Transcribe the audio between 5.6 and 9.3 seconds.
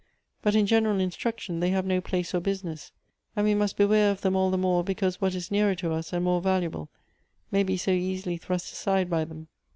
to us, and more valuable, may be so easily thrust aside by